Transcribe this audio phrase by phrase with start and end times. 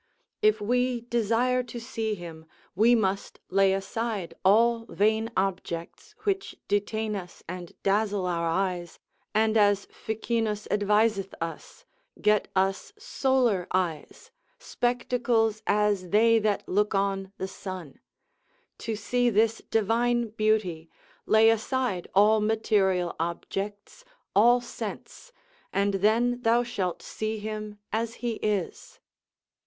[0.41, 7.15] If we desire to see him, we must lay aside all vain objects, which detain
[7.15, 8.97] us and dazzle our eyes,
[9.35, 11.85] and as Ficinus adviseth us,
[12.19, 17.99] get us solar eyes, spectacles as they that look on the sun:
[18.79, 20.89] to see this divine beauty,
[21.27, 24.03] lay aside all material objects,
[24.35, 25.31] all sense,
[25.71, 28.99] and then thou shalt see him as he is.